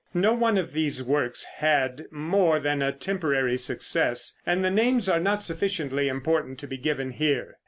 [0.15, 5.19] No one of these works had more than a temporary success, and the names are
[5.19, 7.59] not sufficiently important to be given here.